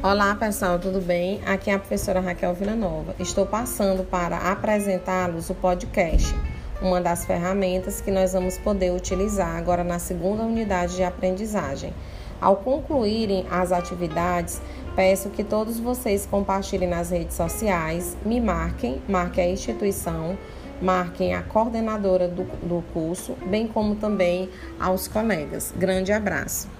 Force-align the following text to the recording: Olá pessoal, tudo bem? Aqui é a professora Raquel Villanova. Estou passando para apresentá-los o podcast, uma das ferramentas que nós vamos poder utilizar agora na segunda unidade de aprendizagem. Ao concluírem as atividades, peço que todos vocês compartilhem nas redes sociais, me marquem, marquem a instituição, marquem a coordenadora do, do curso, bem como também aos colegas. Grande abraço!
Olá 0.00 0.32
pessoal, 0.36 0.78
tudo 0.78 1.00
bem? 1.00 1.40
Aqui 1.44 1.70
é 1.70 1.74
a 1.74 1.78
professora 1.78 2.20
Raquel 2.20 2.54
Villanova. 2.54 3.16
Estou 3.18 3.44
passando 3.44 4.04
para 4.04 4.36
apresentá-los 4.36 5.50
o 5.50 5.56
podcast, 5.56 6.32
uma 6.80 7.00
das 7.00 7.24
ferramentas 7.24 8.00
que 8.00 8.12
nós 8.12 8.32
vamos 8.32 8.56
poder 8.58 8.92
utilizar 8.92 9.56
agora 9.56 9.82
na 9.82 9.98
segunda 9.98 10.44
unidade 10.44 10.94
de 10.94 11.02
aprendizagem. 11.02 11.92
Ao 12.40 12.54
concluírem 12.54 13.44
as 13.50 13.72
atividades, 13.72 14.62
peço 14.94 15.30
que 15.30 15.42
todos 15.42 15.80
vocês 15.80 16.24
compartilhem 16.24 16.88
nas 16.88 17.10
redes 17.10 17.34
sociais, 17.34 18.16
me 18.24 18.40
marquem, 18.40 19.02
marquem 19.08 19.46
a 19.46 19.50
instituição, 19.50 20.38
marquem 20.80 21.34
a 21.34 21.42
coordenadora 21.42 22.28
do, 22.28 22.44
do 22.44 22.84
curso, 22.92 23.34
bem 23.46 23.66
como 23.66 23.96
também 23.96 24.48
aos 24.78 25.08
colegas. 25.08 25.74
Grande 25.76 26.12
abraço! 26.12 26.77